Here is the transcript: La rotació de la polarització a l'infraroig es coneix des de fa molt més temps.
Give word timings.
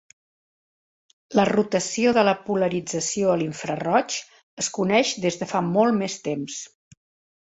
La 1.39 1.43
rotació 1.49 2.13
de 2.19 2.23
la 2.29 2.33
polarització 2.47 3.29
a 3.33 3.35
l'infraroig 3.43 4.17
es 4.65 4.71
coneix 4.79 5.13
des 5.27 5.39
de 5.43 5.51
fa 5.53 5.63
molt 5.69 5.99
més 6.03 6.17
temps. 6.31 6.57